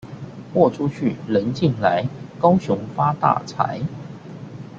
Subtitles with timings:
[0.51, 2.07] 貨出去、人進來，
[2.39, 3.83] 高雄發大財！